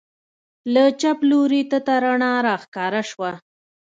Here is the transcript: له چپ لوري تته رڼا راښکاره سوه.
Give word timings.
له 0.73 0.83
چپ 1.01 1.19
لوري 1.29 1.61
تته 1.71 1.95
رڼا 2.03 2.33
راښکاره 2.47 3.01
سوه. 3.11 3.31